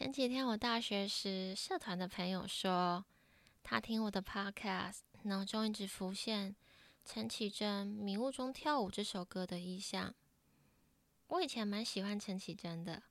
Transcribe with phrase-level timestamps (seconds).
[0.00, 3.04] 前几天我大学时社团的朋友说，
[3.62, 6.56] 他听我的 podcast，脑中一直浮现
[7.04, 10.14] 陈绮贞《迷雾中跳舞》这首歌的意象。
[11.26, 13.02] 我以前蛮喜欢陈绮贞的，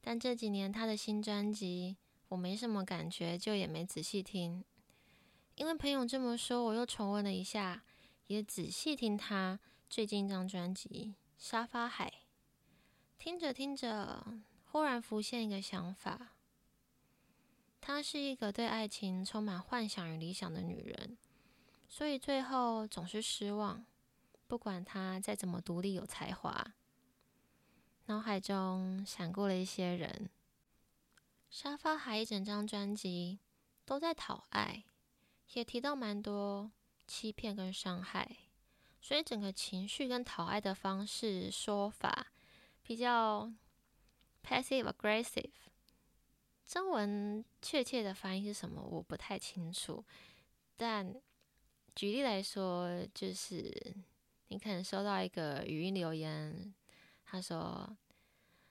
[0.00, 1.96] 但这几年她的新专辑
[2.28, 4.64] 我没什么感觉，就也没仔细听。
[5.56, 7.82] 因为朋友这么说，我又重温了一下，
[8.28, 9.58] 也仔细听她
[9.88, 10.88] 最近一张专辑
[11.36, 12.08] 《沙发海》。
[13.18, 14.24] 听着听着，
[14.70, 16.28] 忽然浮现一个想法：
[17.80, 21.18] 她是一个对爱情充满幻想与理想的女人，
[21.88, 23.84] 所以最后总是失望。
[24.46, 26.74] 不管她再怎么独立有才华，
[28.06, 30.30] 脑海中闪过了一些人。
[31.50, 33.40] 沙发海一整张专辑
[33.84, 34.84] 都在讨爱，
[35.54, 36.70] 也提到蛮多
[37.08, 38.36] 欺骗跟伤害，
[39.00, 42.28] 所以整个情绪跟讨爱的方式说法。
[42.84, 43.52] 比较
[44.42, 45.50] passive aggressive，
[46.66, 48.82] 中文确切的翻译是什么？
[48.82, 50.04] 我不太清楚。
[50.76, 51.14] 但
[51.94, 53.94] 举例来说，就是
[54.48, 56.74] 你可能收到一个语音留言，
[57.24, 57.96] 他说：“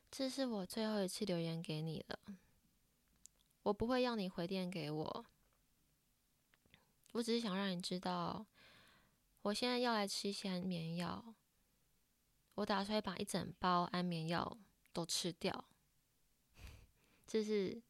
[0.10, 2.20] 这是我最后一次留言给你了，
[3.64, 5.26] 我不会要你回电给我，
[7.12, 8.46] 我只是想让你知道，
[9.44, 11.34] 我现在要来吃一些安眠药。”
[12.56, 14.58] 我打算把一整包安眠药
[15.00, 15.64] 都吃掉，
[17.26, 17.82] 这是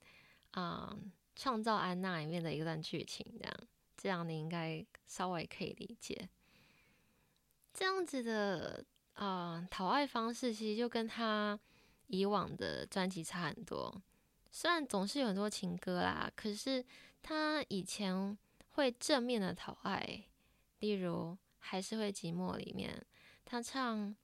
[0.52, 0.96] 啊，
[1.36, 3.54] 《创造安娜》里面的一段剧情，这样，
[3.98, 6.30] 这样你应该稍微可以理解。
[7.74, 11.60] 这样子的啊，讨爱方式其实就跟他
[12.06, 14.00] 以往的专辑差很多。
[14.52, 16.86] 虽然总是有很多情歌啦，可是
[17.23, 18.38] 他以前
[18.73, 20.26] 会正面的讨爱，
[20.78, 23.04] 例如《还是会寂寞》里面，
[23.46, 24.16] 他唱。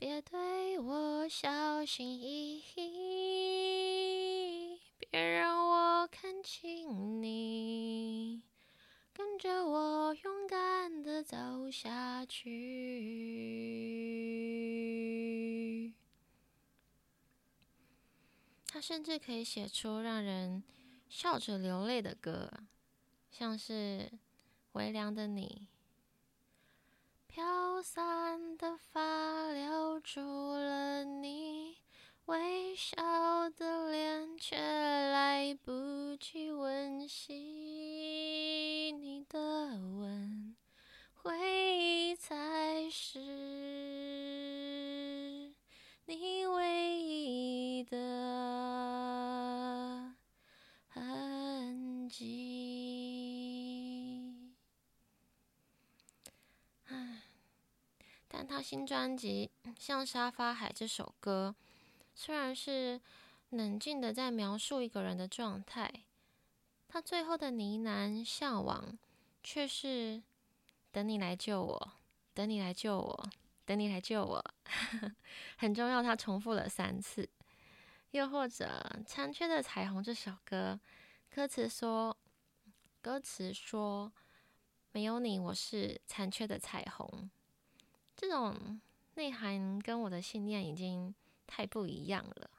[0.00, 8.40] 别对我小心翼翼，别让我看清你，
[9.12, 12.40] 跟着我勇敢的走下去。
[18.68, 20.62] 他甚至可以写出让人
[21.10, 22.50] 笑着流泪的歌，
[23.30, 24.08] 像是
[24.72, 25.68] 《微凉的你》。
[27.32, 31.76] 飘散的发留住了你，
[32.24, 37.32] 微笑的脸却来不及温习
[38.98, 39.38] 你的
[39.78, 40.56] 吻，
[41.14, 41.38] 回
[41.78, 43.20] 忆才是
[46.06, 47.96] 你唯一的
[50.88, 52.48] 痕迹。
[58.32, 61.54] 但新专辑《像沙发海》这首歌，
[62.14, 63.00] 虽然是
[63.50, 66.04] 冷静的在描述一个人的状态，
[66.88, 68.98] 他最后的呢喃向往，
[69.42, 70.22] 却是
[70.90, 71.92] 等你来救我，
[72.34, 73.30] 等你来救我，
[73.64, 74.44] 等你来救我，
[75.56, 76.02] 很重要。
[76.02, 77.28] 他重复了三次。
[78.10, 78.66] 又或者
[79.04, 80.78] 《残缺的彩虹》这首歌，
[81.30, 82.16] 歌词说，
[83.00, 84.12] 歌词说，
[84.90, 87.30] 没有你，我是残缺的彩虹。
[88.20, 88.78] 这种
[89.14, 91.14] 内涵跟我的信念已经
[91.46, 92.50] 太不一样了。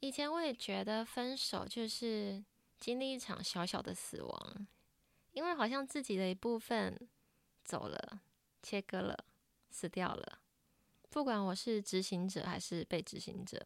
[0.00, 2.44] 以前我也觉得分手就是
[2.78, 4.66] 经历一场小小的死亡，
[5.32, 7.08] 因为好像自己的一部分
[7.64, 8.20] 走了、
[8.62, 9.16] 切割了、
[9.70, 10.40] 死掉了。
[11.08, 13.58] 不管我是执行者还是被执行者，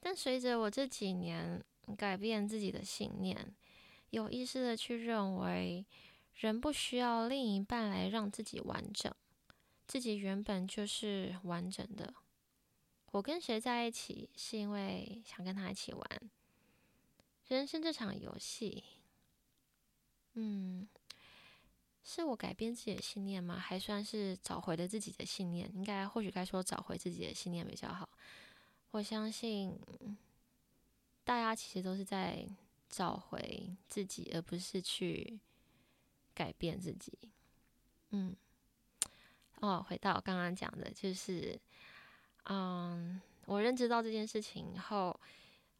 [0.00, 1.62] 但随着我这几年
[1.98, 3.54] 改变自己的信念，
[4.08, 5.84] 有意识的去认为，
[6.36, 9.14] 人不需要另一半来让自己完整。
[9.86, 12.14] 自己原本就是完整的。
[13.10, 16.30] 我跟谁在一起，是因为想跟他一起玩。
[17.48, 18.82] 人生这场游戏，
[20.32, 20.88] 嗯，
[22.02, 23.58] 是我改变自己的信念吗？
[23.58, 25.70] 还算是找回了自己的信念？
[25.74, 28.08] 应该或许该说找回自己的信念比较好。
[28.92, 29.78] 我相信
[31.22, 32.48] 大家其实都是在
[32.88, 35.38] 找回自己，而不是去
[36.32, 37.12] 改变自己。
[38.10, 38.34] 嗯。
[39.62, 41.56] 哦，回到刚刚讲的，就是，
[42.46, 45.18] 嗯，我认知到这件事情以后，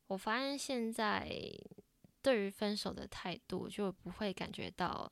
[0.07, 1.29] 我发现现在
[2.23, 5.11] 对于分手的态度，就不会感觉到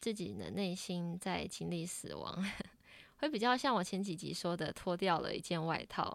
[0.00, 2.44] 自己的内心在经历死亡，
[3.18, 6.12] 会比较像我前几集说的，脱掉了一件外套，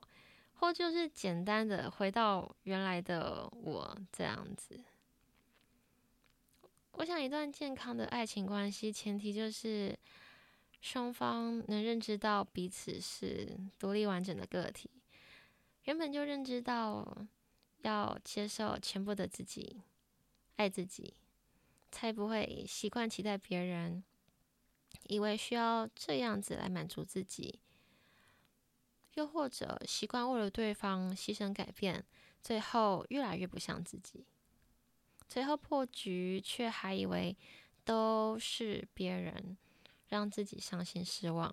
[0.56, 4.78] 或就是简单的回到原来的我这样子。
[6.92, 9.98] 我想，一段健康的爱情关系，前提就是。
[10.84, 14.90] 双方能认知到彼此是独立完整的个体，
[15.86, 17.26] 原本就认知到
[17.84, 19.82] 要接受全部的自己，
[20.58, 21.14] 爱自己，
[21.90, 24.04] 才不会习惯期待别人，
[25.08, 27.62] 以为需要这样子来满足自己，
[29.14, 32.04] 又或者习惯为了对方牺牲改变，
[32.42, 34.26] 最后越来越不像自己，
[35.30, 37.38] 最后破局却还以为
[37.86, 39.56] 都是别人
[40.14, 41.52] 让自己伤心失望，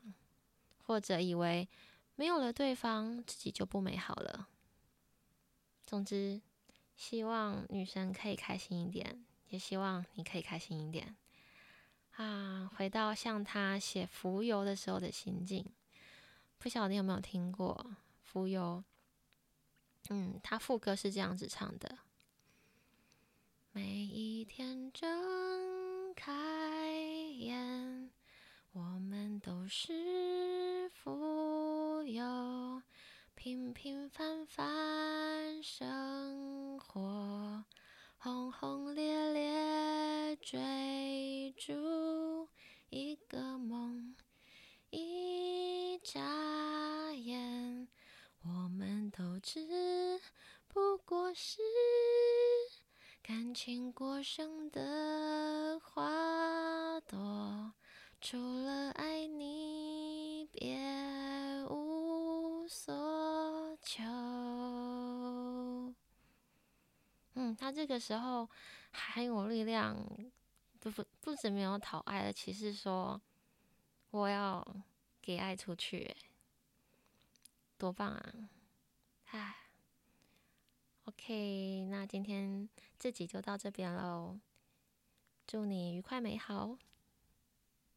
[0.84, 1.66] 或者以为
[2.14, 4.48] 没有了对方自己就不美好了。
[5.86, 6.42] 总之，
[6.94, 11.16] 希望女生可以开心一点，也希望你可以开心一点。
[12.16, 15.64] 啊，回到像他写《浮游》的时候的心境，
[16.58, 17.86] 不晓得你有没有听过
[18.22, 18.84] 《浮游》？
[20.10, 22.00] 嗯，他副歌是这样子唱的：
[23.72, 24.92] 每一天
[29.72, 32.82] 是富有。
[33.36, 37.64] 平平凡凡生活，
[38.18, 42.48] 轰轰烈烈追逐
[42.88, 44.16] 一个梦，
[44.90, 46.20] 一眨
[47.12, 47.86] 眼，
[48.42, 50.20] 我们都只
[50.66, 51.62] 不过是
[53.22, 57.72] 感情过剩的花朵，
[58.20, 59.09] 除了爱
[67.70, 68.48] 这个时候
[68.90, 69.96] 还有力量，
[70.78, 73.20] 不不不止没有讨爱，而且是说
[74.10, 74.66] 我要
[75.22, 76.16] 给爱出去，
[77.78, 78.34] 多棒啊！
[79.26, 79.56] 唉
[81.04, 82.68] ，OK，那今天
[82.98, 84.38] 这集就到这边喽，
[85.46, 86.76] 祝你愉快美好。